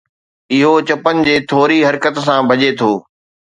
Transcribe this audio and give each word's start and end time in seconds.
اهو 0.55 0.73
چپن 0.87 1.15
جي 1.27 1.35
ٿوري 1.49 1.79
حرڪت 1.89 2.15
سان 2.25 2.39
ڀڃي 2.49 2.69
ٿو 2.79 2.91